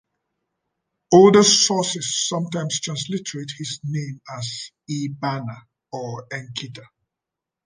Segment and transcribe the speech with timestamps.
[1.13, 5.61] Older sources sometimes transliterate his name as Eabani,
[5.93, 6.81] or Enkita.